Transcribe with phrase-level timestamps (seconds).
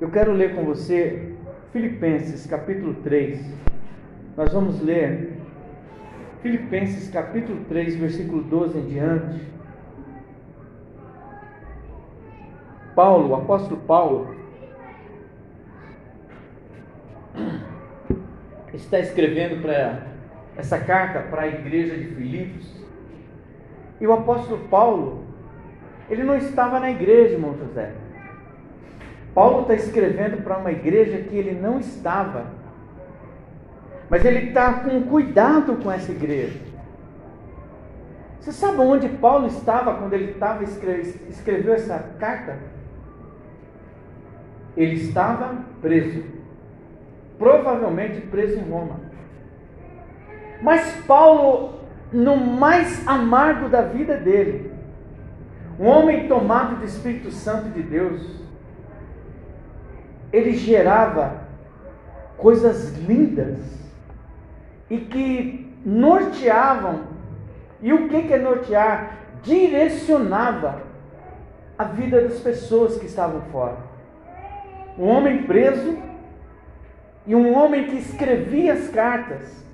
[0.00, 1.34] Eu quero ler com você
[1.72, 3.38] Filipenses capítulo 3.
[4.34, 5.34] Nós vamos ler
[6.40, 9.46] Filipenses capítulo 3, versículo 12 em diante.
[12.94, 14.34] Paulo, o apóstolo Paulo,
[18.72, 20.06] está escrevendo para
[20.56, 22.74] essa carta para a igreja de Filipos.
[24.00, 25.24] E o apóstolo Paulo,
[26.08, 27.99] ele não estava na igreja, irmão José.
[29.34, 32.46] Paulo está escrevendo para uma igreja que ele não estava.
[34.08, 36.58] Mas ele está com cuidado com essa igreja.
[38.40, 42.58] Você sabe onde Paulo estava quando ele estava escreveu essa carta?
[44.76, 46.24] Ele estava preso.
[47.38, 48.96] Provavelmente preso em Roma.
[50.62, 51.80] Mas Paulo,
[52.12, 54.72] no mais amargo da vida dele,
[55.78, 58.39] um homem tomado do Espírito Santo de Deus,
[60.32, 61.42] ele gerava
[62.36, 63.58] coisas lindas
[64.88, 67.10] e que norteavam.
[67.82, 69.18] E o que é nortear?
[69.42, 70.82] Direcionava
[71.78, 73.78] a vida das pessoas que estavam fora.
[74.98, 75.96] Um homem preso
[77.26, 79.64] e um homem que escrevia as cartas.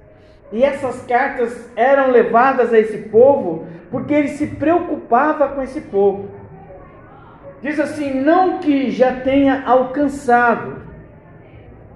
[0.53, 6.29] E essas cartas eram levadas a esse povo porque ele se preocupava com esse povo.
[7.67, 10.77] Diz assim: não que já tenha alcançado,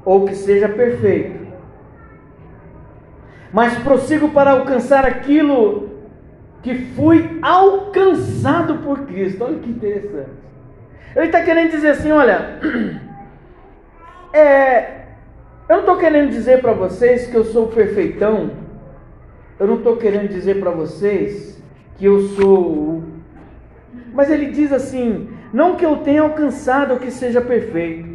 [0.05, 1.47] ou que seja perfeito,
[3.53, 5.91] mas prossigo para alcançar aquilo
[6.61, 9.45] que fui alcançado por Cristo.
[9.45, 10.31] Olha que interessante.
[11.15, 12.59] Ele está querendo dizer assim: olha,
[14.35, 15.03] é,
[15.69, 18.51] eu não estou querendo dizer para vocês que eu sou perfeitão,
[19.57, 21.63] eu não estou querendo dizer para vocês
[21.97, 23.05] que eu sou.
[24.13, 28.09] Mas ele diz assim: não que eu tenha alcançado o que seja perfeito,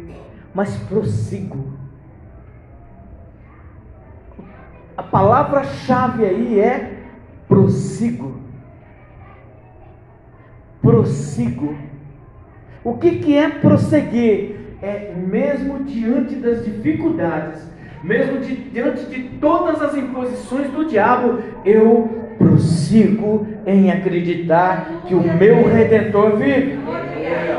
[0.54, 1.72] mas prossigo.
[4.96, 7.02] A palavra-chave aí é
[7.46, 8.40] prossigo.
[10.80, 11.76] Prossigo.
[12.82, 14.56] O que, que é prosseguir?
[14.80, 17.66] É mesmo diante das dificuldades,
[18.02, 25.22] mesmo de, diante de todas as imposições do diabo, eu prossigo em acreditar que o
[25.22, 26.78] meu redentor vive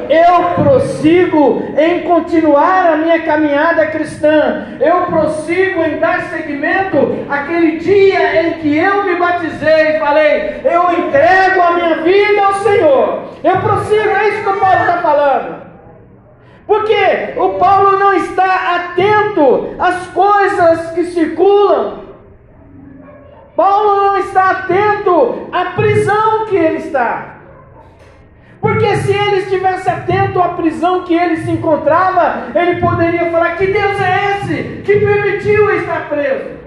[0.10, 8.42] eu prossigo em continuar a minha caminhada cristã, eu prossigo em dar seguimento àquele dia
[8.42, 13.58] em que eu me batizei e falei, eu entrego a minha vida ao Senhor, eu
[13.58, 15.68] prossigo, é isso que o Paulo está falando.
[16.68, 22.08] Porque o Paulo não está atento às coisas que circulam.
[23.56, 27.37] Paulo não está atento à prisão que ele está.
[28.68, 33.68] Porque se ele estivesse atento à prisão que ele se encontrava, ele poderia falar: Que
[33.68, 36.58] Deus é esse que permitiu estar preso?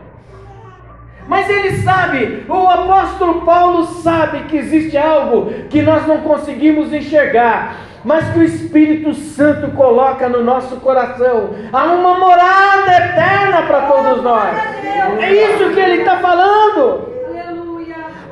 [1.28, 7.76] Mas ele sabe, o apóstolo Paulo sabe que existe algo que nós não conseguimos enxergar,
[8.02, 11.50] mas que o Espírito Santo coloca no nosso coração.
[11.70, 14.56] Há uma morada eterna para todos nós.
[15.20, 17.19] É isso que ele está falando.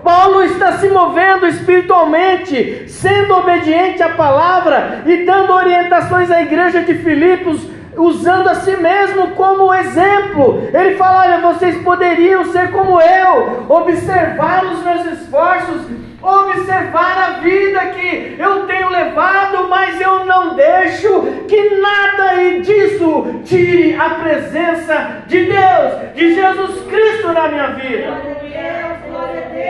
[0.09, 6.95] Paulo está se movendo espiritualmente, sendo obediente à palavra e dando orientações à igreja de
[6.95, 10.67] Filipos, usando a si mesmo como exemplo.
[10.73, 15.83] Ele fala: Olha, vocês poderiam ser como eu, observar os meus esforços,
[16.23, 23.95] observar a vida que eu tenho levado, mas eu não deixo que nada disso tire
[23.95, 28.48] a presença de Deus, de Jesus Cristo na minha vida.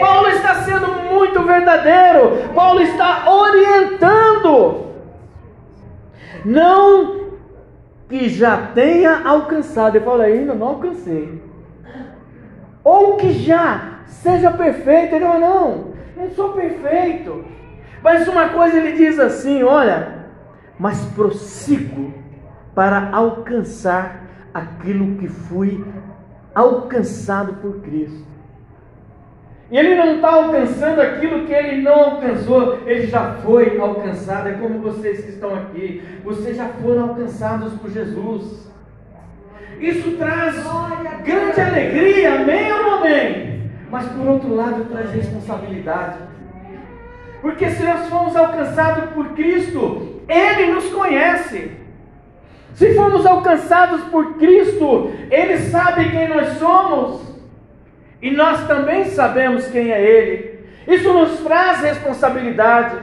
[0.01, 2.53] Paulo está sendo muito verdadeiro.
[2.55, 4.87] Paulo está orientando.
[6.45, 7.19] Não
[8.09, 9.97] que já tenha alcançado.
[9.97, 11.43] Ele fala, ainda não alcancei.
[12.83, 15.15] Ou que já seja perfeito.
[15.15, 17.45] Ele fala, não, não sou perfeito.
[18.03, 20.27] Mas uma coisa ele diz assim: olha,
[20.79, 22.15] mas prossigo
[22.75, 24.25] para alcançar
[24.55, 25.85] aquilo que fui
[26.55, 28.27] alcançado por Cristo.
[29.71, 34.49] E ele não está alcançando aquilo que ele não alcançou, ele já foi alcançado.
[34.49, 38.67] É como vocês que estão aqui, vocês já foram alcançados por Jesus.
[39.79, 40.57] Isso traz
[41.23, 43.71] grande alegria, amém ou não amém?
[43.91, 46.19] Mas por outro lado traz responsabilidade.
[47.43, 51.73] Porque se nós fomos alcançados por Cristo, Ele nos conhece.
[52.75, 57.28] Se fomos alcançados por Cristo, Ele sabe quem nós somos.
[58.21, 60.59] E nós também sabemos quem é Ele.
[60.87, 62.97] Isso nos traz responsabilidade.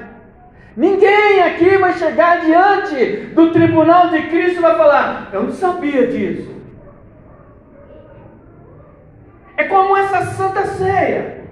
[0.76, 6.08] Ninguém aqui vai chegar diante do tribunal de Cristo e vai falar: Eu não sabia
[6.08, 6.54] disso.
[9.56, 11.46] É como essa santa ceia.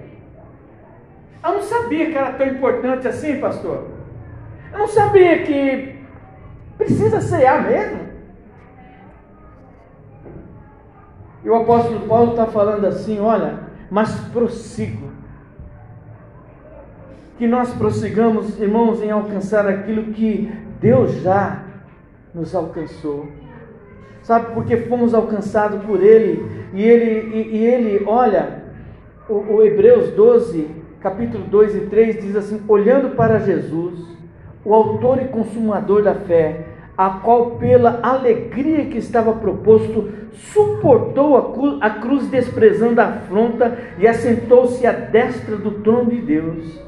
[1.42, 3.88] Eu não sabia que era tão importante assim, pastor.
[4.72, 5.98] Eu não sabia que
[6.76, 8.03] precisa cear mesmo.
[11.44, 13.60] E o apóstolo Paulo está falando assim: olha,
[13.90, 15.12] mas prossigo.
[17.36, 20.50] Que nós prossigamos, irmãos, em alcançar aquilo que
[20.80, 21.64] Deus já
[22.34, 23.28] nos alcançou.
[24.22, 26.64] Sabe, porque fomos alcançados por Ele.
[26.72, 28.64] E Ele, e, e ele olha,
[29.28, 30.66] o, o Hebreus 12,
[31.00, 34.00] capítulo 2 e 3 diz assim: olhando para Jesus,
[34.64, 41.36] o autor e consumador da fé, a qual, pela alegria que estava proposto, suportou
[41.80, 46.80] a cruz, desprezando a afronta e assentou-se à destra do trono de Deus.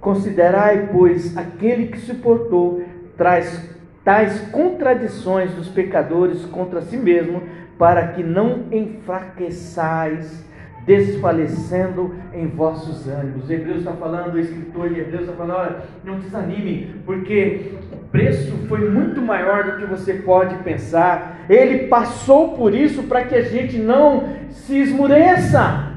[0.00, 2.82] Considerai, pois, aquele que suportou
[3.16, 3.70] traz
[4.04, 7.42] tais contradições dos pecadores contra si mesmo,
[7.78, 10.44] para que não enfraqueçais
[10.84, 13.48] desfalecendo em vossos ânimos.
[13.48, 17.96] O Hebreus está falando, o escritor de Hebreus está falando, olha, não desanime, porque o
[18.10, 21.44] preço foi muito maior do que você pode pensar.
[21.48, 25.92] Ele passou por isso para que a gente não se esmureça.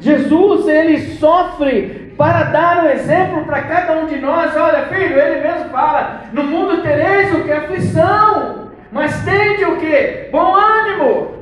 [0.00, 4.56] Jesus, ele sofre para dar um exemplo para cada um de nós.
[4.56, 7.52] Olha, filho, ele mesmo fala: no mundo tereis o que?
[7.52, 10.28] Aflição, mas tende o que?
[10.30, 11.37] Bom ânimo.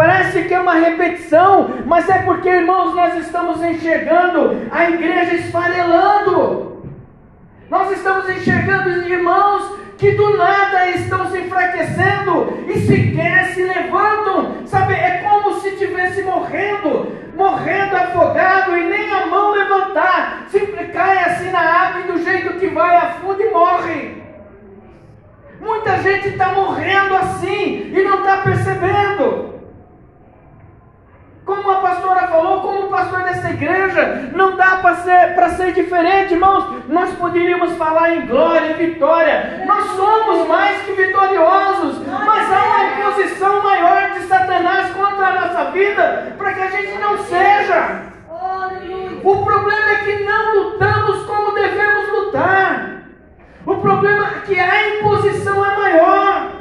[0.00, 6.82] Parece que é uma repetição, mas é porque, irmãos, nós estamos enxergando a igreja esfarelando.
[7.68, 14.64] Nós estamos enxergando irmãos que do nada estão se enfraquecendo e sequer se levantam.
[14.64, 20.46] Sabe, é como se estivesse morrendo, morrendo afogado e nem a mão levantar.
[20.48, 24.22] Sempre cai assim na água e do jeito que vai afunda e morre.
[25.60, 29.59] Muita gente está morrendo assim e não está percebendo.
[31.44, 36.34] Como a pastora falou, como o pastor dessa igreja, não dá para ser, ser diferente,
[36.34, 36.84] irmãos.
[36.88, 39.64] Nós poderíamos falar em glória, em vitória.
[39.66, 45.70] Nós somos mais que vitoriosos, mas há uma imposição maior de Satanás contra a nossa
[45.70, 48.10] vida para que a gente não seja.
[49.22, 53.02] O problema é que não lutamos como devemos lutar.
[53.66, 56.59] O problema é que a imposição é maior.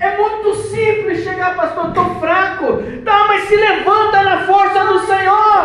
[0.00, 2.82] É muito simples chegar, pastor, estou fraco.
[3.04, 5.64] Tá, mas se levanta na força do Senhor.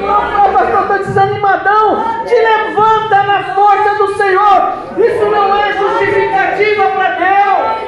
[0.00, 2.04] Não, pastor, estou desanimadão.
[2.26, 4.72] Te levanta na força do Senhor.
[4.98, 7.84] Isso não é justificativa para Deus.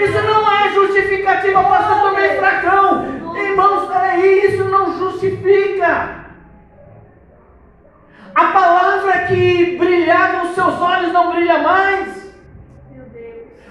[0.00, 3.06] Isso não é justificativa, pastor, estou meio fracão.
[3.36, 6.26] Irmãos, peraí, isso não justifica.
[8.34, 12.25] A palavra que brilhava nos seus olhos não brilha mais.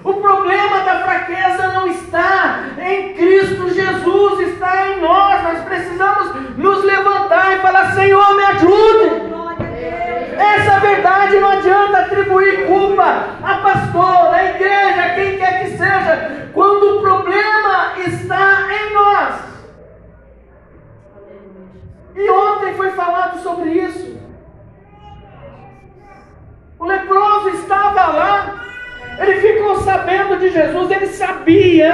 [0.06, 5.44] O problema da fraqueza não está em Cristo Jesus, está em nós.
[5.44, 9.36] Nós precisamos nos levantar e falar: Senhor, me ajude.
[10.38, 16.52] Essa verdade não adianta atribuir culpa a pastor, a igreja, a quem quer que seja,
[16.54, 19.36] quando o problema está em nós.
[22.16, 24.20] E ontem foi falado sobre isso.
[26.78, 28.66] O leproso estava lá
[29.76, 31.92] ele ficou sabendo de Jesus, ele sabia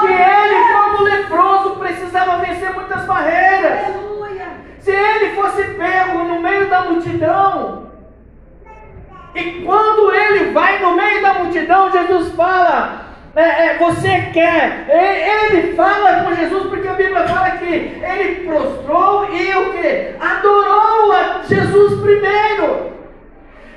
[0.00, 3.94] que ele, como leproso, precisava vencer muitas barreiras.
[4.80, 7.84] Se ele fosse pego no meio da multidão,
[9.34, 14.86] e quando ele vai no meio da multidão, Jesus fala: é, é, Você quer?
[14.88, 20.14] Ele fala com Jesus, porque a Bíblia fala que ele prostrou e o que?
[20.20, 22.63] Adorou a Jesus primeiro.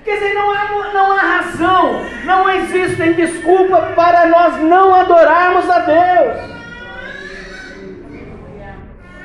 [0.08, 5.80] Quer dizer, não há, não há razão, não existe desculpa para nós não adorarmos a
[5.80, 6.38] Deus.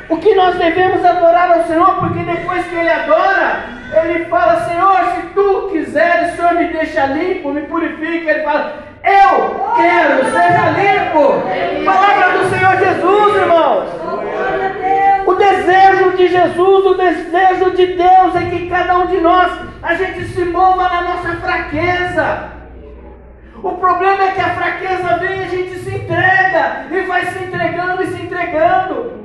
[0.08, 3.60] O que nós devemos adorar ao Senhor, porque depois que Ele adora,
[3.92, 8.32] Ele fala: Senhor, se tu quiseres, o Senhor me deixa limpo, me purifica.
[8.32, 8.74] Ele fala:
[9.04, 11.84] Eu quero, seja limpo.
[11.84, 13.88] Palavra do Senhor Jesus, irmãos.
[15.26, 19.94] O desejo de Jesus, o desejo de Deus é que cada um de nós a
[19.94, 22.52] gente se mova na nossa fraqueza.
[23.62, 27.44] O problema é que a fraqueza vem e a gente se entrega e vai se
[27.44, 29.22] entregando e se entregando.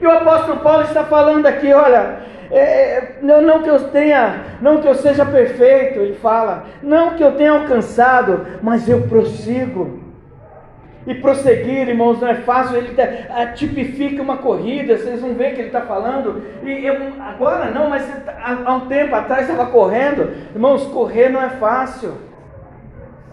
[0.00, 4.44] E o apóstolo Paulo está falando aqui, olha, é, é, não, não, que eu tenha,
[4.60, 10.09] não que eu seja perfeito, ele fala, não que eu tenha alcançado, mas eu prossigo.
[11.06, 12.76] E prosseguir, irmãos, não é fácil.
[12.76, 16.42] Ele tá, tipifica uma corrida, vocês vão ver que ele está falando.
[16.62, 18.06] E eu, agora não, mas
[18.42, 20.30] há, um tempo atrás estava correndo.
[20.54, 22.14] Irmãos, correr não é fácil.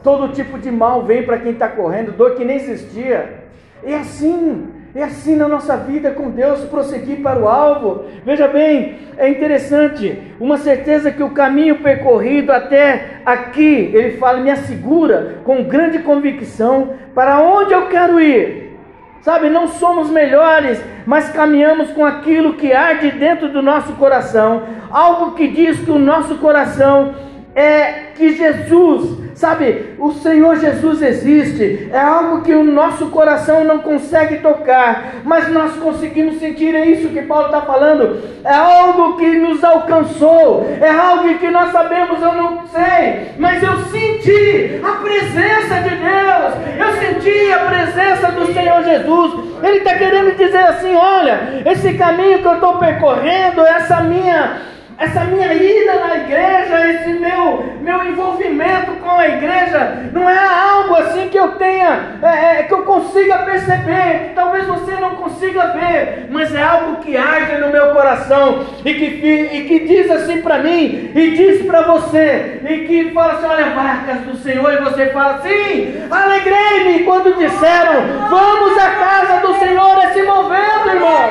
[0.01, 3.43] Todo tipo de mal vem para quem está correndo, dor que nem existia.
[3.83, 4.76] É assim.
[4.97, 8.05] É assim na nossa vida com Deus, prosseguir para o alvo.
[8.25, 14.49] Veja bem, é interessante, uma certeza que o caminho percorrido até aqui, ele fala, me
[14.49, 18.75] assegura com grande convicção para onde eu quero ir.
[19.21, 25.35] Sabe, não somos melhores, mas caminhamos com aquilo que arde dentro do nosso coração, algo
[25.35, 27.13] que diz que o nosso coração
[27.57, 33.77] é que Jesus Sabe, o Senhor Jesus existe, é algo que o nosso coração não
[33.77, 39.27] consegue tocar, mas nós conseguimos sentir, é isso que Paulo está falando, é algo que
[39.37, 45.81] nos alcançou, é algo que nós sabemos, eu não sei, mas eu senti a presença
[45.81, 51.61] de Deus, eu senti a presença do Senhor Jesus, Ele está querendo dizer assim: olha,
[51.63, 57.63] esse caminho que eu estou percorrendo, essa minha essa minha ida na igreja, esse meu,
[57.81, 62.73] meu envolvimento com a igreja, não é algo assim que eu tenha, é, é, que
[62.73, 67.69] eu consiga perceber, que talvez você não consiga ver, mas é algo que arde no
[67.69, 72.79] meu coração e que, e que diz assim para mim, e diz para você, e
[72.87, 78.77] que fala assim: olha, barcas do Senhor, e você fala assim: alegrei-me quando disseram, vamos
[78.77, 81.29] à casa do Senhor, é se movendo, irmão,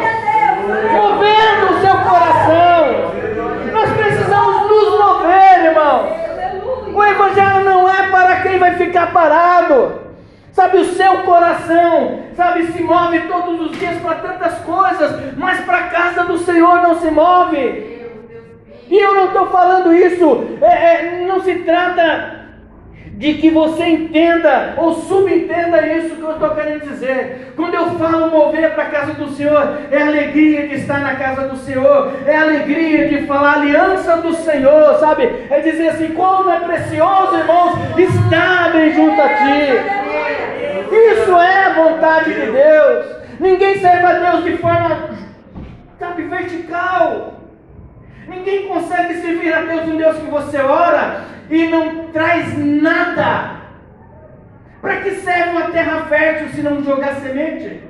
[0.92, 3.16] movendo o seu coração.
[3.72, 6.08] Nós precisamos nos mover, irmão.
[6.94, 10.06] O Evangelho não é para quem vai ficar parado.
[10.52, 15.78] Sabe, o seu coração, sabe, se move todos os dias para tantas coisas, mas para
[15.78, 17.96] a casa do Senhor não se move.
[18.88, 22.35] E eu não estou falando isso, é, é, não se trata
[23.16, 27.52] de que você entenda ou subentenda isso que eu estou querendo dizer.
[27.56, 31.48] Quando eu falo mover para a casa do Senhor, é alegria de estar na casa
[31.48, 35.46] do Senhor, é alegria de falar aliança do Senhor, sabe?
[35.48, 40.06] É dizer assim: como é precioso, irmãos, estar bem junto a Ti.
[40.92, 43.16] Isso é a vontade de Deus.
[43.40, 45.10] Ninguém serve a Deus de forma,
[45.98, 47.34] sabe, vertical.
[48.28, 53.56] Ninguém consegue servir a Deus um Deus que você ora e não traz nada.
[54.80, 57.82] Para que serve uma terra fértil se não jogar semente?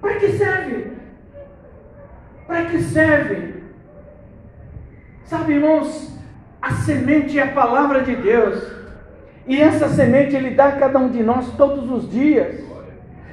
[0.00, 0.92] Para que serve?
[2.46, 3.62] Para que serve?
[5.24, 6.18] Sabe, irmãos,
[6.60, 8.80] a semente é a palavra de Deus.
[9.46, 12.62] E essa semente Ele dá a cada um de nós todos os dias.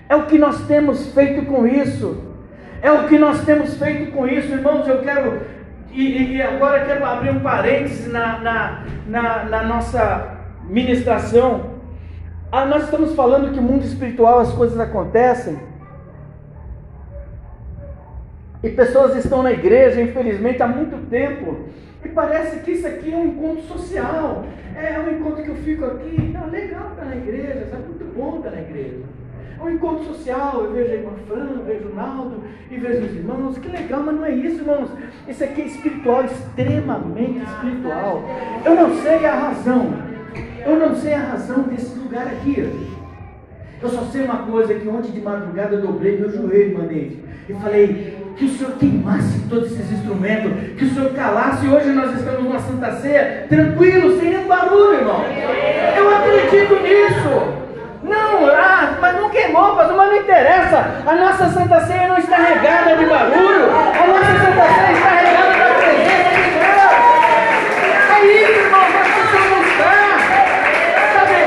[0.10, 2.37] É o que nós temos feito com isso.
[2.81, 4.88] É o que nós temos feito com isso, irmãos.
[4.88, 5.41] Eu quero
[5.98, 10.38] e, e agora quero abrir um parênteses na, na, na, na nossa
[10.69, 11.77] ministração.
[12.51, 15.57] Ah, nós estamos falando que o mundo espiritual as coisas acontecem.
[18.63, 21.65] E pessoas estão na igreja, infelizmente, há muito tempo.
[22.05, 24.46] E parece que isso aqui é um encontro social.
[24.75, 26.31] É um encontro que eu fico aqui.
[26.31, 29.00] Tá legal estar na igreja, é muito bom estar na igreja.
[29.60, 33.16] É um encontro social, eu vejo a irmã Fran, vejo o Naldo e vejo os
[33.16, 33.58] irmãos.
[33.58, 34.90] Que legal, mas não é isso, irmãos.
[35.28, 38.24] Isso aqui é espiritual, extremamente espiritual.
[38.64, 39.94] Eu não sei a razão.
[40.66, 42.70] Eu não sei a razão desse lugar aqui.
[43.82, 47.24] Eu só sei uma coisa, que ontem de madrugada eu dobrei meu joelho, Manete.
[47.50, 51.66] E falei, que o Senhor queimasse todos esses instrumentos, que o Senhor calasse.
[51.66, 55.24] E hoje nós estamos numa Santa Ceia, tranquilo, sem nenhum barulho, irmão.
[55.98, 57.57] Eu acredito nisso.
[58.17, 60.86] Não, ah, mas não queimou, mas não interessa.
[61.05, 63.65] A nossa Santa Ceia não está regada de barulho.
[63.69, 66.97] A nossa Santa Ceia está regada da presença de Deus.
[68.09, 70.17] É isso, irmão, nós precisamos estar.
[71.13, 71.38] Sabe,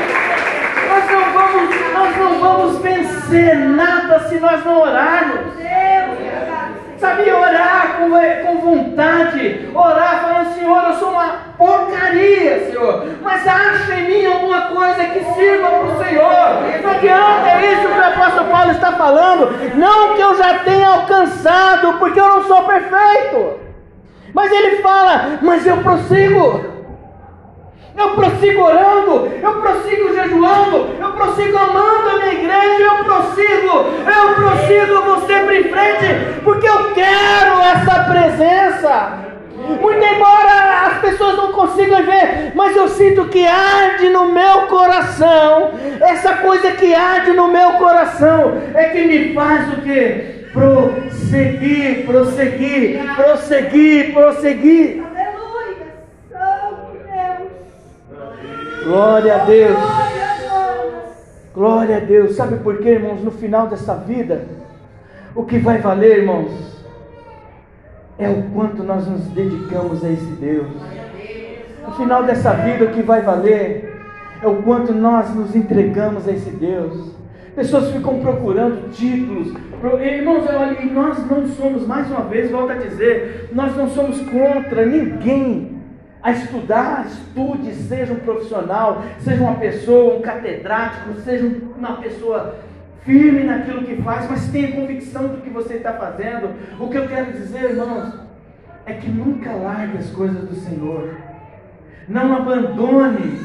[0.89, 5.60] nós não vamos, nós não vamos vencer nada se nós não orarmos.
[7.01, 8.11] Sabe, orar com,
[8.45, 14.61] com vontade, orar falando, Senhor, eu sou uma porcaria, Senhor, mas acha em mim alguma
[14.67, 16.83] coisa que sirva para o Senhor.
[16.83, 19.75] Não adianta, é isso que o apóstolo Paulo está falando.
[19.75, 23.59] Não que eu já tenha alcançado, porque eu não sou perfeito.
[24.31, 26.71] Mas ele fala, mas eu prossigo.
[27.97, 34.35] Eu prossigo orando, eu prossigo jejuando, eu prossigo amando a minha igreja, eu prossigo, eu
[34.35, 39.31] prossigo, vou sempre em frente, porque eu quero essa presença.
[39.79, 45.71] Muito embora as pessoas não consigam ver, mas eu sinto que arde no meu coração,
[46.01, 50.49] essa coisa que arde no meu coração, é que me faz o que?
[50.51, 55.03] Prosseguir, prosseguir, prosseguir, prosseguir.
[58.83, 59.77] Glória a Deus.
[61.53, 62.35] Glória a Deus.
[62.35, 63.23] Sabe por quê, irmãos?
[63.23, 64.43] No final dessa vida,
[65.35, 66.80] o que vai valer, irmãos,
[68.21, 70.67] é o quanto nós nos dedicamos a esse Deus.
[71.87, 73.99] No final dessa vida, o que vai valer
[74.41, 77.15] é o quanto nós nos entregamos a esse Deus.
[77.55, 79.53] Pessoas ficam procurando títulos.
[79.99, 80.45] Irmãos,
[80.79, 85.81] e nós não somos, mais uma vez, volto a dizer, nós não somos contra ninguém
[86.21, 92.55] a estudar, estude, seja um profissional, seja uma pessoa, um catedrático, seja uma pessoa
[93.05, 96.55] firme naquilo que faz, mas tenha convicção do que você está fazendo.
[96.79, 98.13] O que eu quero dizer, irmãos,
[98.85, 101.15] é que nunca largue as coisas do Senhor.
[102.07, 103.39] Não abandone,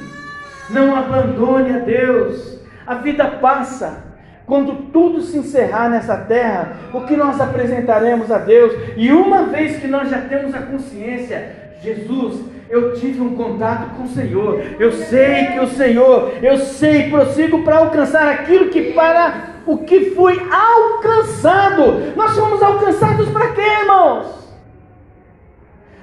[0.71, 2.61] não abandone a Deus.
[2.87, 4.05] A vida passa.
[4.47, 8.73] Quando tudo se encerrar nessa terra, o que nós apresentaremos a Deus?
[8.97, 14.05] E uma vez que nós já temos a consciência, Jesus, eu tive um contato com
[14.05, 14.61] o Senhor.
[14.79, 20.11] Eu sei que o Senhor, eu sei, prossigo para alcançar aquilo que para o que
[20.11, 22.15] fui alcançado.
[22.17, 24.47] Nós fomos alcançados para quê, irmãos?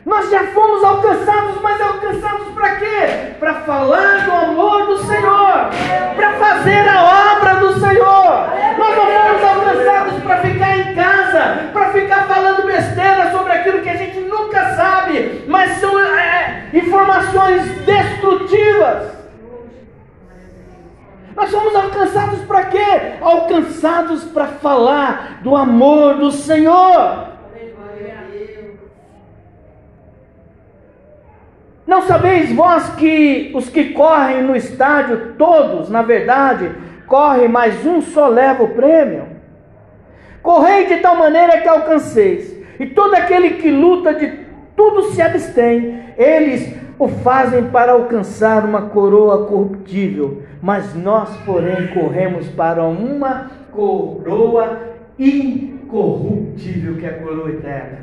[0.05, 3.35] Nós já fomos alcançados, mas alcançados para quê?
[3.39, 5.69] Para falar do amor do Senhor,
[6.15, 8.49] para fazer a obra do Senhor.
[8.77, 13.89] Nós não fomos alcançados para ficar em casa, para ficar falando besteira sobre aquilo que
[13.89, 19.13] a gente nunca sabe, mas são é, informações destrutivas.
[21.35, 23.13] Nós somos alcançados para quê?
[23.53, 27.27] Alcançados para falar do amor do Senhor.
[31.85, 36.71] Não sabeis vós que os que correm no estádio, todos, na verdade,
[37.05, 39.27] correm, mas um só leva o prêmio?
[40.41, 44.39] Correi de tal maneira que alcanceis, e todo aquele que luta de
[44.75, 52.47] tudo se abstém, eles o fazem para alcançar uma coroa corruptível, mas nós, porém, corremos
[52.47, 54.79] para uma coroa
[55.19, 57.97] incorruptível, que é a coroa eterna.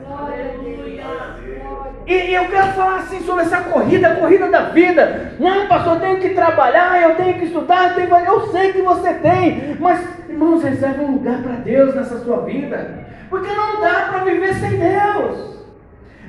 [2.07, 5.33] E, eu quero falar assim sobre essa corrida, a corrida da vida.
[5.41, 8.27] Não, pastor, eu tenho que trabalhar, eu tenho que estudar, eu, tenho...
[8.27, 13.07] eu sei que você tem, mas irmãos, reserve um lugar para Deus nessa sua vida,
[13.31, 15.50] porque não dá para viver sem Deus.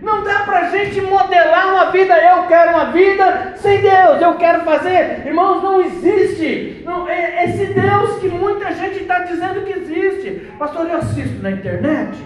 [0.02, 4.34] Não dá para a gente modelar uma vida, eu quero uma vida sem Deus, eu
[4.36, 5.22] quero fazer.
[5.26, 6.82] Irmãos, não existe.
[6.84, 10.52] Não, é esse Deus que muita gente está dizendo que existe.
[10.58, 12.18] Pastor, eu assisto na internet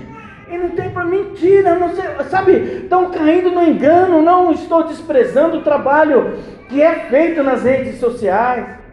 [0.50, 2.54] e não tem para mentira, não sei, sabe?
[2.84, 4.22] Estão caindo no engano.
[4.22, 8.85] Não estou desprezando o trabalho que é feito nas redes sociais.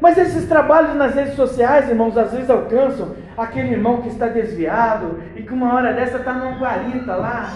[0.00, 5.22] Mas esses trabalhos nas redes sociais, irmãos, às vezes alcançam aquele irmão que está desviado
[5.36, 7.50] e que uma hora dessa está numa guarita lá.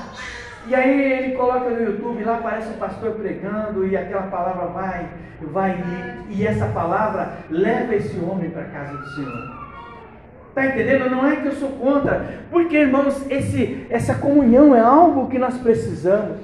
[0.67, 5.09] E aí ele coloca no YouTube, lá aparece um pastor pregando e aquela palavra vai,
[5.41, 5.77] vai
[6.31, 9.65] e, e essa palavra leva esse homem para a casa do Senhor.
[10.49, 11.11] Está entendendo?
[11.11, 15.59] Não é que eu sou contra, porque irmãos, esse, essa comunhão é algo que nós
[15.59, 16.39] precisamos.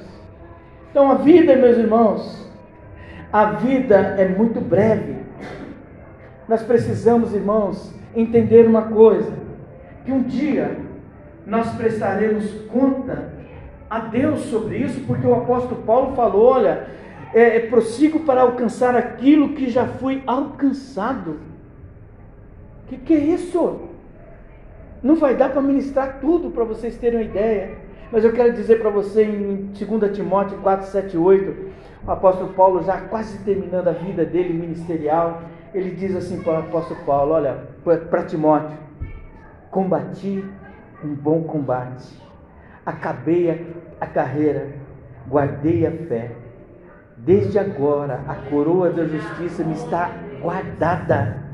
[0.90, 2.50] Então a vida, meus irmãos,
[3.32, 5.16] a vida é muito breve.
[6.50, 9.32] Nós precisamos, irmãos, entender uma coisa:
[10.04, 10.78] que um dia
[11.46, 13.32] nós prestaremos conta
[13.88, 16.88] a Deus sobre isso, porque o apóstolo Paulo falou: olha,
[17.32, 21.38] é, é, prossigo para alcançar aquilo que já foi alcançado.
[22.84, 23.82] O que, que é isso?
[25.00, 27.78] Não vai dar para ministrar tudo para vocês terem uma ideia.
[28.10, 31.70] Mas eu quero dizer para você em 2 Timóteo 4, 7 8,
[32.04, 36.58] o apóstolo Paulo, já quase terminando a vida dele ministerial, ele diz assim para o
[36.58, 37.68] apóstolo Paulo: Olha,
[38.10, 38.76] para Timóteo,
[39.70, 40.44] combati
[41.04, 42.20] um bom combate,
[42.84, 43.66] acabei
[44.00, 44.68] a, carreira,
[45.28, 46.32] guardei a fé.
[47.16, 51.50] Desde agora a coroa da justiça me está guardada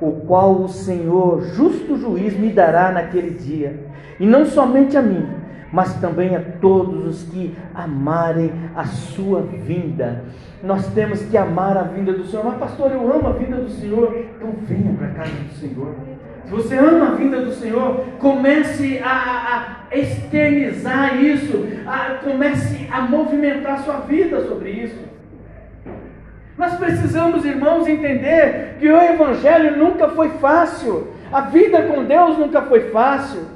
[0.00, 3.78] o qual o Senhor, justo juiz, me dará naquele dia,
[4.18, 5.26] e não somente a mim,
[5.70, 10.24] mas também a todos os que amarem a sua vinda.
[10.62, 12.44] Nós temos que amar a vinda do Senhor.
[12.44, 14.14] Mas, pastor, eu amo a vinda do Senhor.
[14.36, 15.94] Então, venha para a casa do Senhor.
[16.44, 23.02] Se você ama a vinda do Senhor, comece a, a, externizar isso, a, comece a
[23.02, 24.98] movimentar a sua vida sobre isso.
[26.58, 32.62] Nós precisamos, irmãos, entender que o Evangelho nunca foi fácil, a vida com Deus nunca
[32.62, 33.46] foi fácil,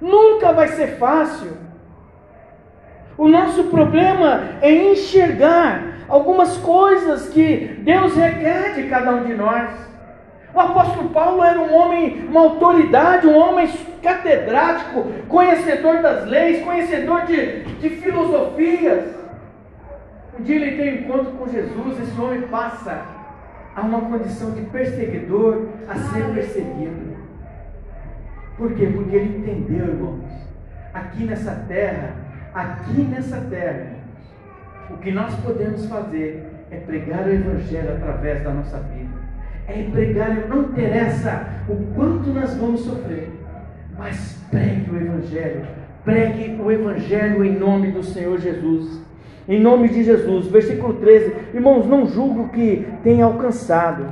[0.00, 1.50] nunca vai ser fácil.
[3.18, 9.70] O nosso problema é enxergar algumas coisas que Deus requer de cada um de nós.
[10.54, 13.68] O apóstolo Paulo era um homem, uma autoridade, um homem
[14.02, 19.14] catedrático, conhecedor das leis, conhecedor de, de filosofias.
[20.38, 23.02] Um dia ele tem um encontro com Jesus, esse homem passa
[23.76, 27.16] a uma condição de perseguidor a ser perseguido.
[28.56, 28.86] Por quê?
[28.92, 30.24] Porque ele entendeu, irmãos,
[30.92, 32.14] aqui nessa terra,
[32.54, 33.97] aqui nessa terra,
[34.90, 39.10] o que nós podemos fazer é pregar o Evangelho através da nossa vida.
[39.66, 43.30] É pregar, não interessa o quanto nós vamos sofrer,
[43.96, 45.66] mas pregue o Evangelho.
[46.04, 49.02] Pregue o Evangelho em nome do Senhor Jesus.
[49.46, 50.46] Em nome de Jesus.
[50.46, 51.34] Versículo 13.
[51.54, 54.06] Irmãos, não julgo que tenha alcançado,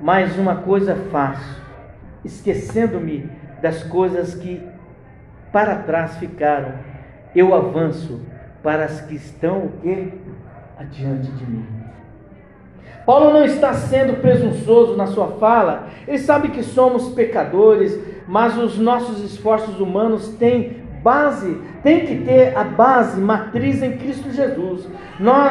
[0.00, 1.60] mas uma coisa faço,
[2.24, 3.28] esquecendo-me
[3.60, 4.62] das coisas que
[5.52, 6.74] para trás ficaram,
[7.34, 8.20] eu avanço
[8.62, 10.08] para as que estão o quê?
[10.80, 11.66] adiante de mim.
[13.04, 18.78] Paulo não está sendo presunçoso na sua fala, ele sabe que somos pecadores, mas os
[18.78, 24.86] nossos esforços humanos têm base, tem que ter a base matriz em Cristo Jesus.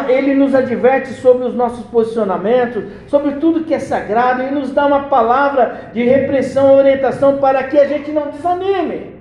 [0.08, 4.86] ele nos adverte sobre os nossos posicionamentos, sobre tudo que é sagrado e nos dá
[4.86, 9.19] uma palavra de repressão, orientação para que a gente não desanime.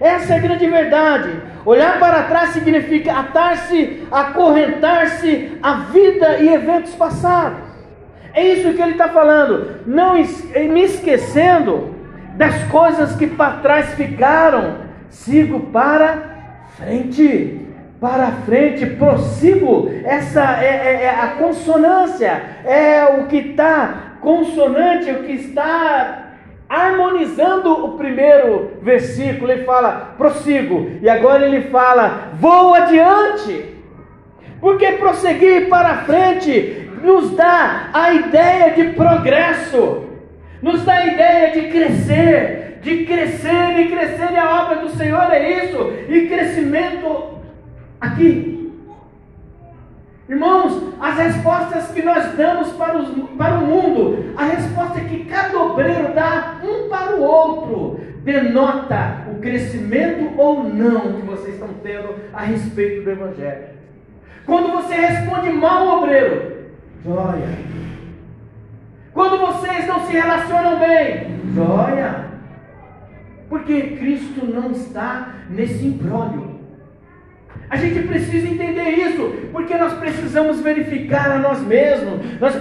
[0.00, 1.40] Essa é a grande verdade.
[1.64, 7.58] Olhar para trás significa atar-se, acorrentar-se à vida e eventos passados.
[8.34, 9.80] É isso que ele está falando.
[9.86, 11.94] Não me esquecendo
[12.34, 14.76] das coisas que para trás ficaram,
[15.08, 16.18] sigo para
[16.76, 17.62] frente.
[17.98, 19.90] Para frente, prossigo.
[20.04, 26.25] Essa é, é, é a consonância, é o que está consonante, o que está
[26.68, 33.76] harmonizando o primeiro versículo, ele fala, prossigo, e agora ele fala, vou adiante,
[34.60, 40.04] porque prosseguir para frente nos dá a ideia de progresso,
[40.60, 45.30] nos dá a ideia de crescer, de crescer e crescer, e a obra do Senhor
[45.32, 47.36] é isso, e crescimento
[48.00, 48.55] aqui,
[50.28, 55.56] Irmãos, as respostas que nós damos para, os, para o mundo, a resposta que cada
[55.56, 62.16] obreiro dá um para o outro, denota o crescimento ou não que vocês estão tendo
[62.32, 63.66] a respeito do Evangelho.
[64.44, 66.56] Quando você responde mal, obreiro,
[67.04, 67.48] joia.
[69.12, 72.26] Quando vocês não se relacionam bem, joia.
[73.48, 76.55] Porque Cristo não está nesse imbróglio.
[77.68, 82.54] A gente precisa entender isso, porque nós precisamos verificar a nós mesmos, nós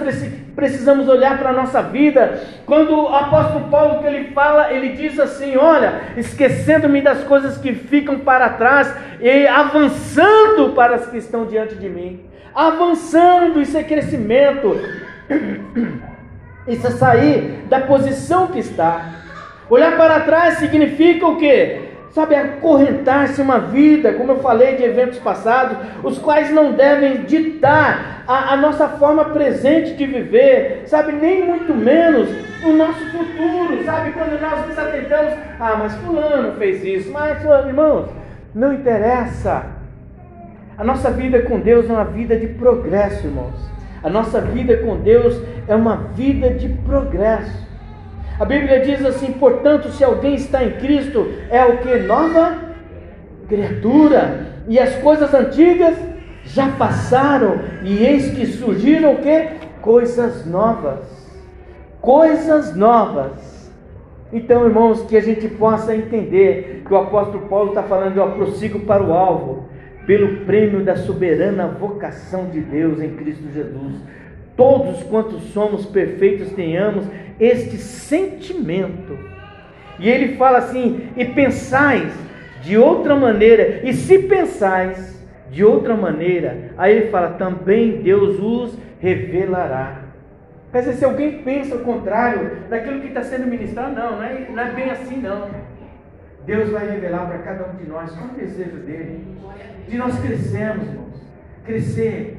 [0.55, 2.41] precisamos olhar para a nossa vida.
[2.65, 7.73] Quando o apóstolo Paulo que ele fala, ele diz assim: Olha, esquecendo-me das coisas que
[7.73, 8.91] ficam para trás
[9.21, 12.21] e avançando para as que estão diante de mim.
[12.53, 14.79] Avançando, isso é crescimento,
[16.67, 19.11] isso é sair da posição que está.
[19.69, 21.84] Olhar para trás significa o que?
[22.15, 28.23] Sabe, acorrentar-se uma vida, como eu falei de eventos passados, os quais não devem ditar
[28.25, 32.29] a, a, nossa forma presente de viver, sabe, nem muito menos
[32.63, 37.67] o nosso futuro, sabe, quando nós nos atentamos, ah, mas fulano fez isso, mas fulano,
[37.67, 38.09] irmãos,
[38.55, 39.65] não interessa.
[40.77, 43.59] A nossa vida com Deus é uma vida de progresso, irmãos.
[44.01, 47.64] A nossa vida com Deus é uma vida de progresso.
[48.37, 51.95] A Bíblia diz assim: portanto, se alguém está em Cristo, é o que?
[51.99, 52.57] Nova
[53.47, 54.53] criatura.
[54.67, 55.95] E as coisas antigas
[56.43, 59.49] já passaram, e eis que surgiram o que?
[59.81, 60.99] Coisas novas.
[62.01, 63.71] Coisas novas.
[64.33, 68.81] Então, irmãos, que a gente possa entender que o apóstolo Paulo está falando, eu prossigo
[68.81, 69.69] para o alvo,
[70.05, 73.95] pelo prêmio da soberana vocação de Deus em Cristo Jesus
[74.55, 77.05] todos quantos somos perfeitos tenhamos
[77.39, 79.17] este sentimento.
[79.99, 82.13] E ele fala assim: e pensais
[82.61, 85.15] de outra maneira, e se pensais
[85.51, 90.03] de outra maneira, aí ele fala: também Deus os revelará.
[90.71, 94.47] Quer dizer, se alguém pensa o contrário daquilo que está sendo ministrado, não, não é,
[94.49, 95.49] não é bem assim, não.
[96.45, 99.25] Deus vai revelar para cada um de nós qual é o desejo dele,
[99.87, 101.21] de nós crescermos, irmãos,
[101.65, 102.37] crescer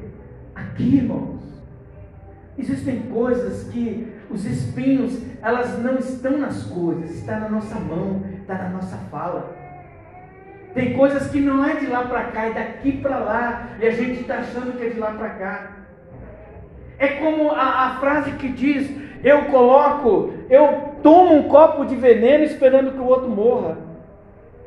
[0.55, 1.36] aqui, irmãos
[2.57, 8.55] Existem coisas que os espinhos, elas não estão nas coisas, está na nossa mão, está
[8.55, 9.55] na nossa fala.
[10.73, 13.91] Tem coisas que não é de lá para cá, é daqui para lá, e a
[13.91, 15.71] gente está achando que é de lá para cá.
[16.99, 18.89] É como a, a frase que diz:
[19.23, 23.86] Eu coloco, eu tomo um copo de veneno esperando que o outro morra.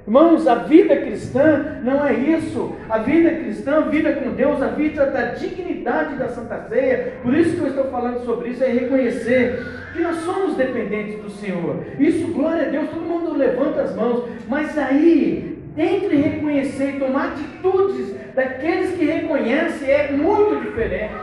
[0.07, 2.75] Irmãos, a vida cristã não é isso.
[2.89, 7.15] A vida cristã, a vida com Deus, a vida da dignidade da Santa Ceia.
[7.23, 11.31] Por isso que eu estou falando sobre isso, é reconhecer que nós somos dependentes do
[11.31, 11.85] Senhor.
[11.99, 14.29] Isso, glória a Deus, todo mundo levanta as mãos.
[14.49, 21.15] Mas aí, entre reconhecer e tomar atitudes daqueles que reconhecem, é muito diferente.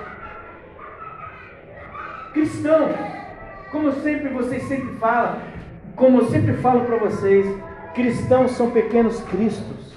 [2.33, 2.89] Cristão,
[3.71, 5.37] como sempre vocês sempre falam,
[5.95, 7.45] como eu sempre falo para vocês,
[7.97, 9.91] cristãos são pequenos cristos.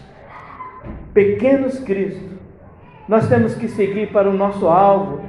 [1.12, 2.30] Pequenos cristos.
[3.06, 5.20] Nós temos que seguir para o nosso alvo,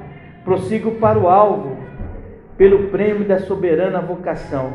[0.45, 1.77] prossigo para o alvo,
[2.57, 4.71] pelo prêmio da soberana vocação.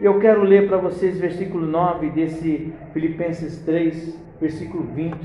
[0.00, 5.16] Eu quero ler para vocês versículo 9 desse Filipenses 3, versículo 20.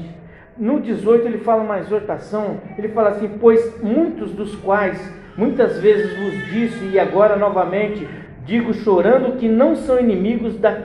[0.59, 5.01] No 18 ele fala uma exortação, ele fala assim: Pois muitos dos quais
[5.35, 8.07] muitas vezes vos disse, e agora novamente
[8.45, 10.83] digo chorando, que não são inimigos da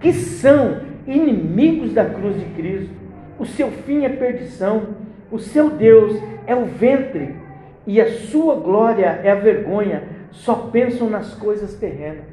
[0.00, 2.94] que são inimigos da cruz de Cristo.
[3.38, 4.88] O seu fim é perdição,
[5.30, 7.34] o seu Deus é o ventre,
[7.86, 12.24] e a sua glória é a vergonha, só pensam nas coisas terrenas.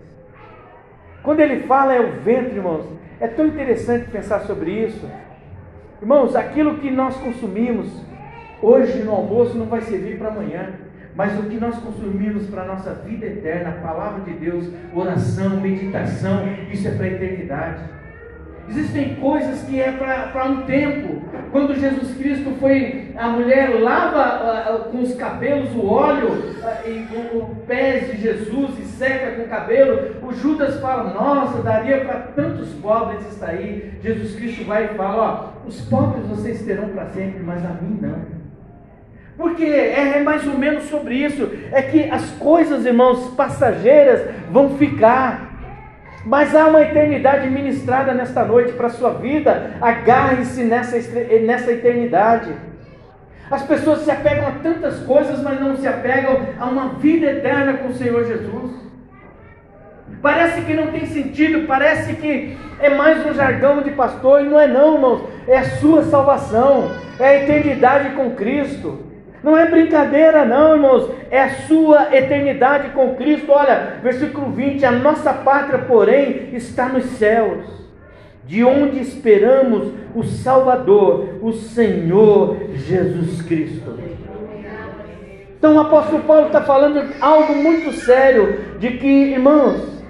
[1.23, 2.85] Quando ele fala é o ventre, irmãos,
[3.19, 5.05] é tão interessante pensar sobre isso.
[6.01, 7.89] Irmãos, aquilo que nós consumimos
[8.61, 10.69] hoje no almoço não vai servir para amanhã.
[11.19, 15.59] Mas o que nós consumimos para a nossa vida eterna, a palavra de Deus, oração,
[15.59, 17.83] meditação, isso é para a eternidade.
[18.69, 21.21] Existem coisas que é para um tempo.
[21.51, 27.35] Quando Jesus Cristo foi, a mulher lava uh, com os cabelos o óleo uh, e
[27.35, 30.25] o, pés de Jesus e seca com o cabelo.
[30.25, 33.91] O Judas fala: Nossa, daria para tantos pobres isso aí.
[34.01, 37.99] Jesus Cristo vai e fala: Ó, os pobres vocês terão para sempre, mas a mim
[38.01, 38.38] não.
[39.39, 41.49] Porque é, é mais ou menos sobre isso.
[41.71, 45.47] É que as coisas, irmãos, passageiras vão ficar.
[46.25, 49.75] Mas há uma eternidade ministrada nesta noite para a sua vida.
[49.79, 50.97] Agarre-se nessa,
[51.45, 52.53] nessa eternidade.
[53.49, 57.75] As pessoas se apegam a tantas coisas, mas não se apegam a uma vida eterna
[57.77, 58.73] com o Senhor Jesus.
[60.21, 64.59] Parece que não tem sentido, parece que é mais um jargão de pastor, e não
[64.59, 65.23] é não, irmãos.
[65.47, 69.08] É a sua salvação, é a eternidade com Cristo.
[69.43, 71.09] Não é brincadeira, não, irmãos.
[71.31, 73.51] É a sua eternidade com Cristo.
[73.51, 77.65] Olha, versículo 20: A nossa pátria, porém, está nos céus,
[78.45, 83.97] de onde esperamos o Salvador, o Senhor Jesus Cristo.
[85.57, 90.03] Então o apóstolo Paulo está falando algo muito sério: de que, irmãos,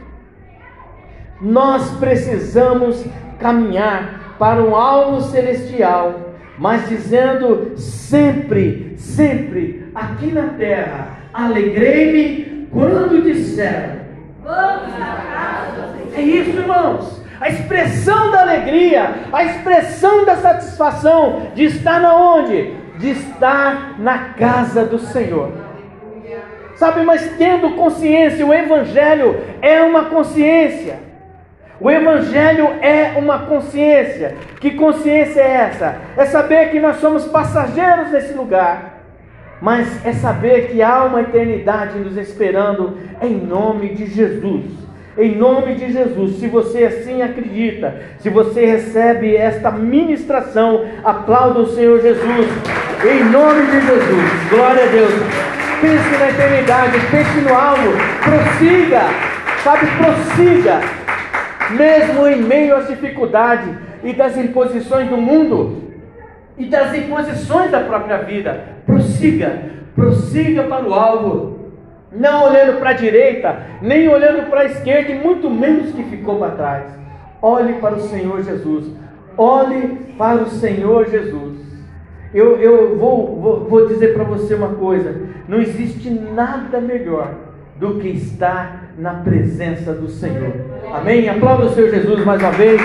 [1.41, 3.05] nós precisamos
[3.39, 6.28] caminhar para um alvo celestial
[6.59, 14.01] mas dizendo sempre, sempre, aqui na terra, alegrei-me quando disseram:
[14.43, 17.23] Vamos à casa É isso, irmãos.
[17.39, 22.73] A expressão da alegria, a expressão da satisfação de estar na onde?
[22.97, 25.53] De estar na casa do Senhor.
[26.75, 31.08] Sabe, mas tendo consciência, o Evangelho é uma consciência.
[31.81, 34.35] O Evangelho é uma consciência.
[34.59, 35.95] Que consciência é essa?
[36.17, 38.99] É saber que nós somos passageiros nesse lugar,
[39.61, 44.65] mas é saber que há uma eternidade nos esperando em nome de Jesus.
[45.17, 51.67] Em nome de Jesus, se você assim acredita, se você recebe esta ministração, aplauda o
[51.67, 52.47] Senhor Jesus.
[53.03, 55.13] Em nome de Jesus, glória a Deus.
[55.81, 59.01] Pense na eternidade, pense no alvo, prossiga,
[59.63, 60.98] sabe, prossiga
[61.71, 63.69] mesmo em meio às dificuldades
[64.03, 65.83] e das imposições do mundo
[66.57, 68.63] e das imposições da própria vida.
[68.85, 69.61] Prossiga,
[69.95, 71.59] prossiga para o alvo,
[72.11, 76.37] não olhando para a direita, nem olhando para a esquerda, e muito menos que ficou
[76.39, 76.83] para trás.
[77.41, 78.91] Olhe para o Senhor Jesus,
[79.37, 81.59] olhe para o Senhor Jesus.
[82.33, 85.15] Eu, eu vou, vou, vou dizer para você uma coisa:
[85.47, 87.48] não existe nada melhor
[87.79, 90.53] do que estar na presença do Senhor.
[90.93, 91.29] Amém?
[91.29, 92.81] Aplauda o Senhor Jesus mais uma vez.